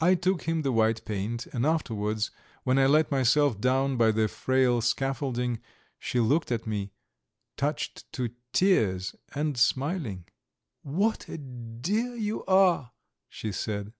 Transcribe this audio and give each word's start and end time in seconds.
I 0.00 0.14
took 0.14 0.44
him 0.44 0.62
the 0.62 0.72
white 0.72 1.04
paint, 1.04 1.44
and 1.48 1.66
afterwards, 1.66 2.30
when 2.64 2.78
I 2.78 2.86
let 2.86 3.10
myself 3.10 3.60
down 3.60 3.98
by 3.98 4.10
the 4.10 4.26
frail 4.26 4.80
scaffolding, 4.80 5.60
she 5.98 6.18
looked 6.18 6.50
at 6.50 6.66
me, 6.66 6.92
touched 7.58 8.10
to 8.14 8.30
tears 8.54 9.14
and 9.34 9.58
smiling. 9.58 10.24
"What 10.80 11.28
a 11.28 11.36
dear 11.36 12.14
you 12.16 12.42
are!" 12.46 12.92
she 13.28 13.52
said. 13.52 13.92